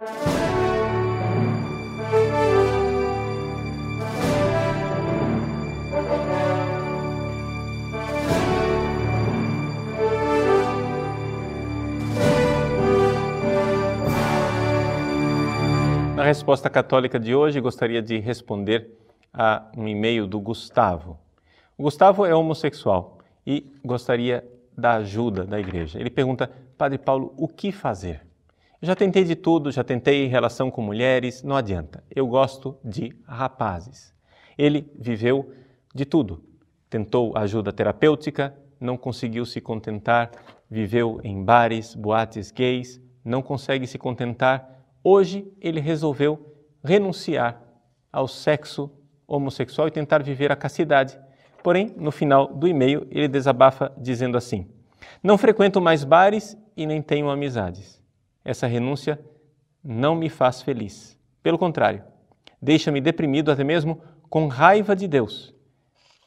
[0.00, 0.06] Na
[16.24, 18.96] resposta católica de hoje, gostaria de responder
[19.34, 21.18] a um e-mail do Gustavo.
[21.76, 24.42] O Gustavo é homossexual e gostaria
[24.74, 26.00] da ajuda da igreja.
[26.00, 28.29] Ele pergunta, Padre Paulo, o que fazer?
[28.82, 32.02] Já tentei de tudo, já tentei relação com mulheres, não adianta.
[32.10, 34.14] Eu gosto de rapazes.
[34.56, 35.52] Ele viveu
[35.94, 36.42] de tudo.
[36.88, 40.30] Tentou ajuda terapêutica, não conseguiu se contentar,
[40.68, 46.54] viveu em bares, boates gays, não consegue se contentar Hoje ele resolveu
[46.84, 47.62] renunciar
[48.12, 48.90] ao sexo
[49.26, 51.18] homossexual e tentar viver a castidade.
[51.62, 54.66] Porém, no final do e-mail, ele desabafa dizendo assim:
[55.22, 57.99] Não frequento mais bares e nem tenho amizades.
[58.44, 59.20] Essa renúncia
[59.82, 61.18] não me faz feliz.
[61.42, 62.04] Pelo contrário,
[62.60, 65.54] deixa-me deprimido até mesmo com raiva de Deus,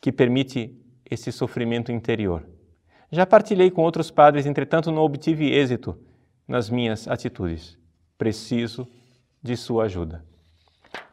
[0.00, 0.76] que permite
[1.10, 2.46] esse sofrimento interior.
[3.10, 5.98] Já partilhei com outros padres, entretanto não obtive êxito
[6.46, 7.78] nas minhas atitudes
[8.18, 8.86] preciso
[9.40, 10.26] de sua ajuda.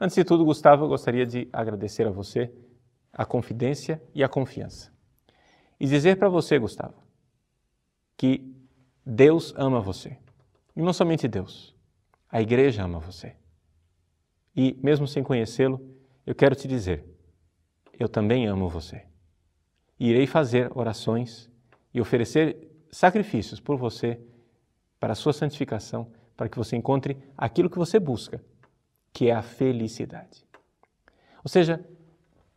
[0.01, 2.51] Antes de tudo, Gustavo, eu gostaria de agradecer a você
[3.13, 4.91] a confidência e a confiança.
[5.79, 6.95] E dizer para você, Gustavo,
[8.17, 8.53] que
[9.05, 10.17] Deus ama você.
[10.75, 11.75] E não somente Deus,
[12.29, 13.35] a igreja ama você.
[14.55, 15.79] E mesmo sem conhecê-lo,
[16.25, 17.05] eu quero te dizer,
[17.97, 19.05] eu também amo você.
[19.99, 21.49] Irei fazer orações
[21.93, 24.19] e oferecer sacrifícios por você
[24.99, 28.43] para a sua santificação para que você encontre aquilo que você busca,
[29.13, 30.45] que é a felicidade.
[31.43, 31.83] Ou seja,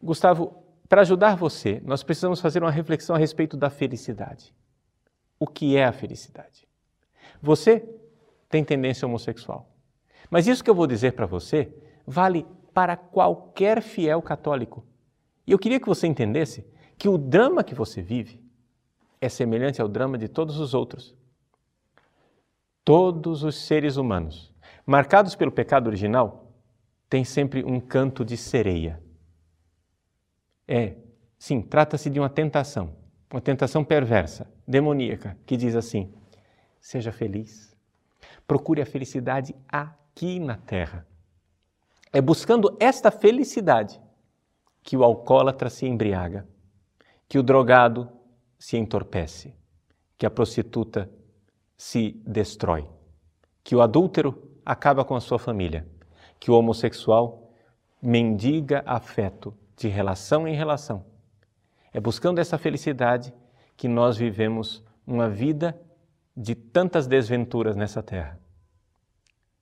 [0.03, 4.55] Gustavo, para ajudar você, nós precisamos fazer uma reflexão a respeito da felicidade.
[5.39, 6.67] O que é a felicidade?
[7.41, 7.89] Você
[8.49, 9.69] tem tendência homossexual.
[10.31, 11.73] Mas isso que eu vou dizer para você
[12.07, 14.85] vale para qualquer fiel católico.
[15.47, 18.43] E eu queria que você entendesse que o drama que você vive
[19.21, 21.17] é semelhante ao drama de todos os outros
[22.89, 24.51] todos os seres humanos,
[24.87, 26.55] marcados pelo pecado original,
[27.07, 28.99] têm sempre um canto de sereia.
[30.67, 30.95] É,
[31.39, 32.97] sim, trata-se de uma tentação,
[33.31, 36.11] uma tentação perversa, demoníaca, que diz assim:
[36.81, 37.77] seja feliz,
[38.49, 41.07] procure a felicidade aqui na terra.
[42.11, 44.01] É buscando esta felicidade
[44.83, 46.49] que o alcoólatra se embriaga,
[47.29, 48.09] que o drogado
[48.59, 49.55] se entorpece,
[50.17, 51.11] que a prostituta
[51.77, 52.89] se destrói,
[53.63, 55.87] que o adúltero acaba com a sua família,
[56.41, 57.53] que o homossexual
[58.01, 61.05] mendiga afeto de relação em relação.
[61.93, 63.35] É buscando essa felicidade
[63.77, 65.79] que nós vivemos uma vida
[66.41, 68.39] de tantas desventuras nessa terra.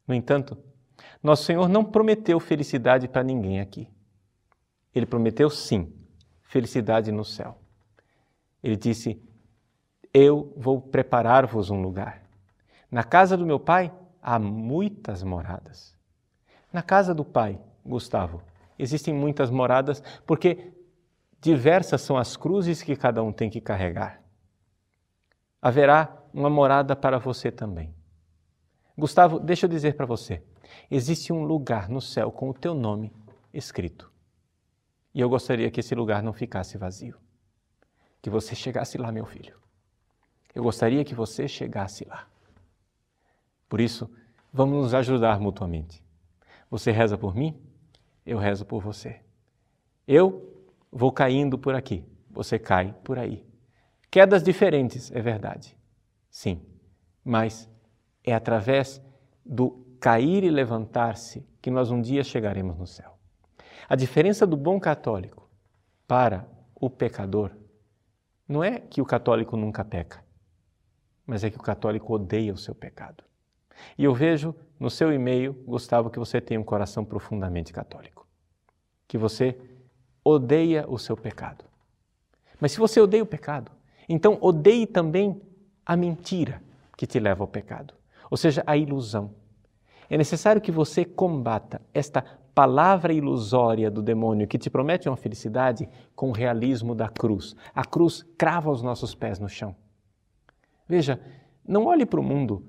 [0.06, 0.58] No entanto,
[1.22, 3.88] nosso Senhor não prometeu felicidade para ninguém aqui.
[4.94, 5.90] Ele prometeu sim
[6.42, 7.58] felicidade no céu.
[8.62, 9.18] Ele disse:
[10.12, 12.22] eu vou preparar-vos um lugar.
[12.90, 13.90] Na casa do meu pai
[14.22, 15.96] há muitas moradas.
[16.70, 18.42] Na casa do pai, Gustavo,
[18.78, 20.72] existem muitas moradas porque
[21.40, 24.25] diversas são as cruzes que cada um tem que carregar.
[25.60, 27.94] Haverá uma morada para você também.
[28.96, 30.42] Gustavo, deixa eu dizer para você:
[30.90, 33.12] existe um lugar no céu com o teu nome
[33.52, 34.10] escrito.
[35.14, 37.16] E eu gostaria que esse lugar não ficasse vazio.
[38.20, 39.56] Que você chegasse lá, meu filho.
[40.54, 42.26] Eu gostaria que você chegasse lá.
[43.68, 44.10] Por isso,
[44.52, 46.02] vamos nos ajudar mutuamente.
[46.70, 47.58] Você reza por mim,
[48.24, 49.20] eu rezo por você.
[50.06, 53.45] Eu vou caindo por aqui, você cai por aí.
[54.16, 55.76] Quedas diferentes, é verdade.
[56.30, 56.64] Sim,
[57.22, 57.68] mas
[58.24, 58.98] é através
[59.44, 63.18] do cair e levantar-se que nós um dia chegaremos no céu.
[63.86, 65.50] A diferença do bom católico
[66.08, 67.50] para o pecador
[68.48, 70.24] não é que o católico nunca peca
[71.26, 73.22] mas é que o católico odeia o seu pecado.
[73.98, 78.26] E eu vejo no seu e-mail, Gustavo, que você tem um coração profundamente católico.
[79.06, 79.60] Que você
[80.24, 81.66] odeia o seu pecado.
[82.58, 83.76] Mas se você odeia o pecado,
[84.08, 85.40] então odeie também
[85.84, 86.62] a mentira
[86.96, 87.94] que te leva ao pecado,
[88.30, 89.30] ou seja, a ilusão.
[90.08, 92.24] É necessário que você combata esta
[92.54, 97.54] palavra ilusória do demônio que te promete uma felicidade com o realismo da cruz.
[97.74, 99.76] A cruz crava os nossos pés no chão.
[100.88, 101.20] Veja,
[101.66, 102.64] não olhe para o mundo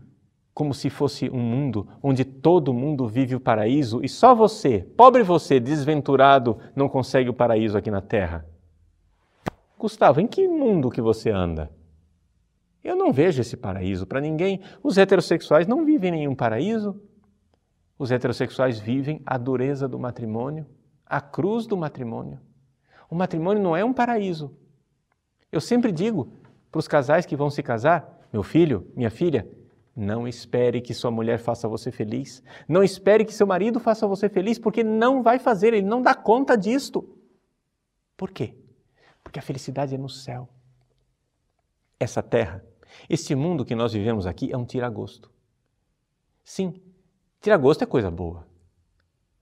[0.53, 5.21] como se fosse um mundo onde todo mundo vive o paraíso e só você, pobre
[5.21, 8.43] você, desventurado, não consegue o paraíso aqui na terra.
[9.77, 11.71] Gustavo, em que mundo que você anda?
[12.83, 14.61] Eu não vejo esse paraíso para ninguém.
[14.81, 16.99] Os heterossexuais não vivem em nenhum paraíso.
[17.99, 20.65] Os heterossexuais vivem a dureza do matrimônio,
[21.05, 22.39] a cruz do matrimônio.
[23.09, 24.55] O matrimônio não é um paraíso.
[25.51, 26.31] Eu sempre digo
[26.71, 29.47] para os casais que vão se casar: meu filho, minha filha,
[29.95, 32.43] não espere que sua mulher faça você feliz.
[32.67, 36.13] Não espere que seu marido faça você feliz, porque não vai fazer, ele não dá
[36.13, 37.17] conta disto.
[38.15, 38.55] Por quê?
[39.27, 40.47] Porque a felicidade é no céu.
[41.99, 42.63] Essa terra,
[43.09, 45.29] este mundo que nós vivemos aqui é um tiragosto.
[46.45, 46.81] Sim,
[47.41, 48.47] tiragosto é coisa boa.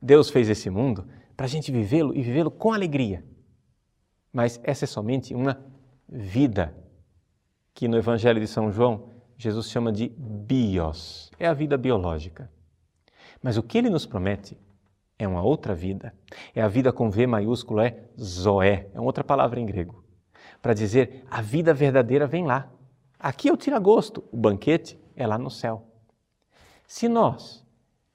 [0.01, 3.23] Deus fez esse mundo para a gente vivê-lo e vivê-lo com alegria.
[4.33, 5.63] Mas essa é somente uma
[6.09, 6.75] vida
[7.71, 12.51] que no Evangelho de São João Jesus chama de bios, é a vida biológica.
[13.39, 14.57] Mas o que ele nos promete
[15.17, 16.13] é uma outra vida.
[16.53, 20.03] É a vida com V maiúsculo, é zoé, é outra palavra em grego.
[20.61, 22.69] Para dizer a vida verdadeira vem lá.
[23.19, 25.87] Aqui é o tira-gosto, o banquete é lá no céu.
[26.85, 27.65] Se nós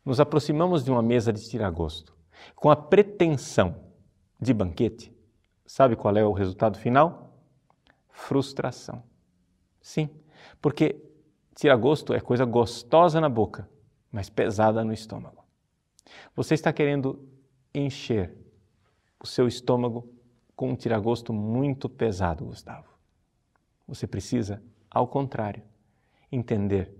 [0.05, 2.15] nos aproximamos de uma mesa de tira-gosto
[2.55, 3.77] com a pretensão
[4.41, 5.13] de banquete,
[5.67, 7.35] sabe qual é o resultado final?
[8.11, 9.03] Frustração.
[9.81, 10.09] Sim,
[10.61, 11.11] porque
[11.61, 13.69] Tira-gosto é coisa gostosa na boca,
[14.11, 15.40] mas pesada no estômago.
[16.35, 17.29] Você está querendo
[17.75, 18.35] encher
[19.23, 20.09] o seu estômago
[20.57, 22.89] com um tiragosto muito pesado, Gustavo.
[23.87, 25.63] Você precisa, ao contrário,
[26.31, 26.93] entender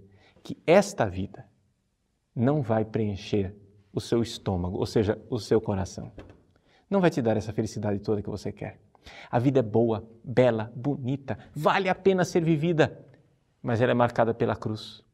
[0.43, 1.47] que esta vida
[2.35, 3.55] não vai preencher
[3.93, 6.13] o seu estômago, ou seja, o seu coração.
[6.89, 8.81] Não vai te dar essa felicidade toda que você quer.
[9.31, 13.05] A vida é boa, bela, bonita, vale a pena ser vivida,
[13.63, 15.05] mas ela é marcada pela cruz.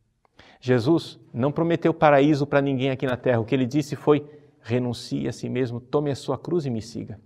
[0.67, 3.39] Jesus não prometeu paraíso para ninguém aqui na terra.
[3.39, 4.29] O que ele disse foi:
[4.61, 7.21] renuncie a si mesmo, tome a sua cruz e me siga.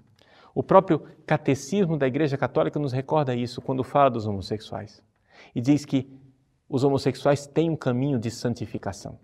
[0.54, 5.02] O próprio catecismo da Igreja Católica nos recorda isso quando fala dos homossexuais.
[5.54, 6.12] E diz que
[6.68, 9.18] os homossexuais têm um caminho de santificação.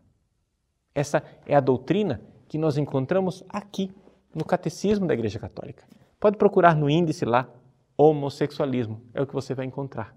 [0.94, 3.92] Essa é a doutrina que nós encontramos aqui
[4.34, 5.84] no catecismo da Igreja Católica.
[6.18, 7.50] Pode procurar no índice lá,
[7.98, 10.16] homossexualismo, é o que você vai encontrar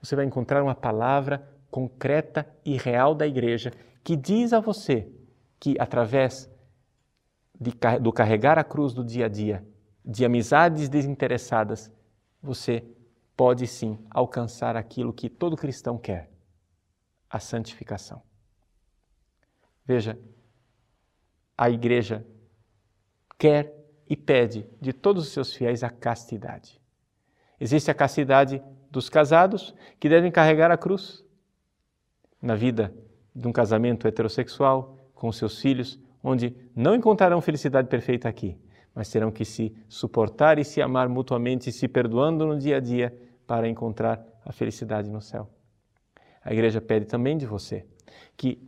[0.00, 3.72] você vai encontrar uma palavra concreta e real da igreja
[4.02, 5.08] que diz a você
[5.58, 6.50] que através
[7.60, 9.66] de, do carregar a cruz do dia a dia,
[10.04, 11.90] de amizades desinteressadas,
[12.42, 12.84] você
[13.36, 16.30] pode sim alcançar aquilo que todo cristão quer:
[17.28, 18.22] a santificação.
[19.84, 20.18] Veja,
[21.56, 22.26] a igreja
[23.38, 23.74] quer
[24.08, 26.80] e pede de todos os seus fiéis a castidade.
[27.60, 31.24] Existe a castidade dos casados que devem carregar a cruz.
[32.40, 32.94] Na vida
[33.34, 38.58] de um casamento heterossexual, com seus filhos, onde não encontrarão felicidade perfeita aqui,
[38.94, 43.16] mas terão que se suportar e se amar mutuamente, se perdoando no dia a dia
[43.46, 45.50] para encontrar a felicidade no céu.
[46.42, 47.86] A igreja pede também de você
[48.36, 48.58] que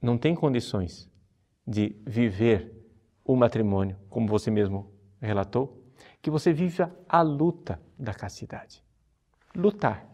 [0.00, 1.10] não tem condições
[1.66, 2.72] de viver
[3.24, 5.82] o matrimônio, como você mesmo relatou,
[6.22, 8.82] que você viva a luta da castidade
[9.54, 10.06] lutar.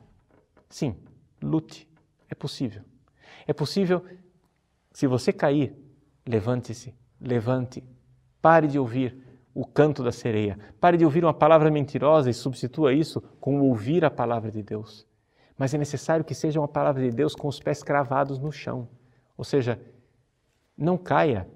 [0.68, 0.96] Sim,
[1.40, 1.88] lute.
[2.28, 2.82] É possível.
[3.46, 4.04] É possível,
[4.92, 5.74] se você cair,
[6.26, 7.84] levante-se, levante.
[8.40, 9.16] Pare de ouvir
[9.54, 10.58] o canto da sereia.
[10.80, 15.06] Pare de ouvir uma palavra mentirosa e substitua isso com ouvir a palavra de Deus.
[15.56, 18.88] Mas é necessário que seja uma palavra de Deus com os pés cravados no chão.
[19.36, 19.80] Ou seja,
[20.76, 21.48] não caia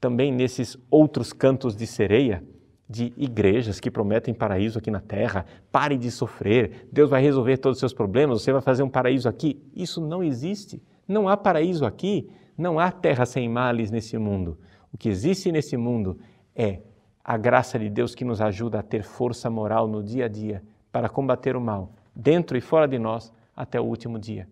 [0.00, 2.42] também nesses outros cantos de sereia
[2.88, 5.46] de igrejas que prometem paraíso aqui na terra.
[5.70, 9.28] Pare de sofrer, Deus vai resolver todos os seus problemas, você vai fazer um paraíso
[9.28, 9.62] aqui.
[9.74, 10.82] Isso não existe.
[11.06, 14.58] Não há paraíso aqui, não há terra sem males nesse mundo.
[14.92, 16.18] O que existe nesse mundo
[16.54, 16.80] é
[17.22, 20.62] a graça de Deus que nos ajuda a ter força moral no dia a dia
[20.92, 24.48] para combater o mal, dentro e fora de nós, até o último dia.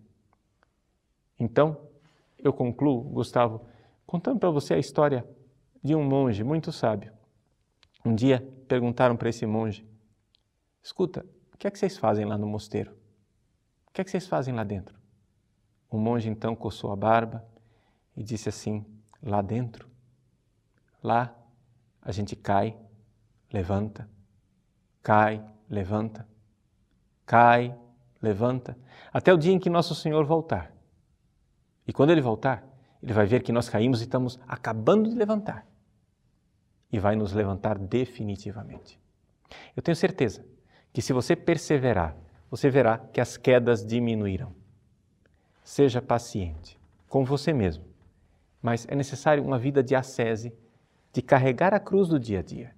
[1.39, 1.77] Então,
[2.37, 3.61] eu concluo, Gustavo,
[4.05, 5.25] contando para você a história
[5.83, 7.11] de um monge muito sábio
[8.05, 9.87] um dia perguntaram para esse monge:
[10.81, 12.91] Escuta, o que é que vocês fazem lá no mosteiro?
[13.87, 14.99] O que é que vocês fazem lá dentro?
[15.93, 17.45] O monge então coçou a barba
[18.17, 18.83] e disse assim:
[19.21, 19.87] Lá dentro,
[21.03, 21.31] lá
[22.01, 22.75] a gente cai,
[23.53, 24.09] levanta,
[25.03, 26.27] cai, levanta,
[27.27, 27.77] cai,
[28.19, 28.75] levanta,
[29.13, 30.73] até o dia em que Nosso Senhor voltar.
[31.85, 32.67] E quando Ele voltar,
[32.99, 35.63] Ele vai ver que nós caímos e estamos acabando de levantar
[36.91, 38.99] e vai nos levantar definitivamente.
[39.75, 40.43] Eu tenho certeza
[40.91, 42.17] que se você perseverar,
[42.49, 44.62] você verá que as quedas diminuirão.
[45.63, 47.85] Seja paciente com você mesmo,
[48.61, 50.53] mas é necessário uma vida de ascese,
[51.11, 52.75] de carregar a cruz do dia a dia.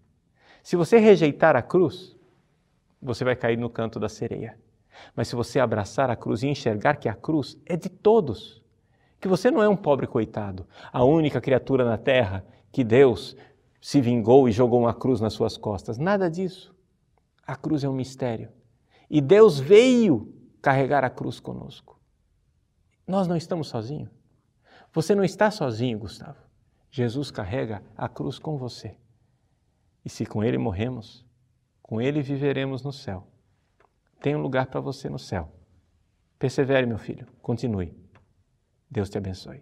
[0.62, 2.16] Se você rejeitar a cruz,
[3.02, 4.58] você vai cair no canto da sereia.
[5.16, 8.64] Mas se você abraçar a cruz e enxergar que a cruz é de todos,
[9.20, 13.36] Que você não é um pobre coitado, a única criatura na terra que Deus
[13.82, 15.98] se vingou e jogou uma cruz nas suas costas.
[15.98, 16.76] Nada disso.
[17.48, 18.50] A cruz é um mistério.
[19.10, 21.95] E Deus veio carregar a cruz conosco.
[23.08, 24.10] Nós não estamos sozinhos.
[24.94, 26.40] Você não está sozinho, Gustavo.
[26.90, 28.98] Jesus carrega a cruz com você.
[30.04, 31.26] E se com Ele morremos,
[31.82, 33.28] com Ele viveremos no céu.
[34.22, 35.52] Tem um lugar para você no céu.
[36.40, 37.28] Persevere, meu filho.
[37.42, 37.94] Continue.
[38.90, 39.62] Deus te abençoe.